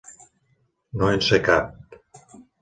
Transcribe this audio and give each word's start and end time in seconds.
No 1.01 1.09
en 1.17 1.21
sé 1.27 1.39
cap. 1.49 2.01